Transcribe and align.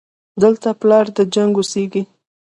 دلته 0.41 0.69
پلار 0.81 1.05
د 1.17 1.19
جنګ 1.33 1.53
اوسېږي 1.57 2.03